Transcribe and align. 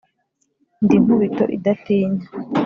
Ndi 0.83 0.95
Nkubito 1.01 1.43
idatinya, 1.57 2.27